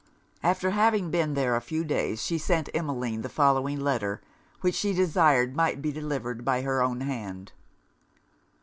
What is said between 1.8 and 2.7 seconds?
days, she sent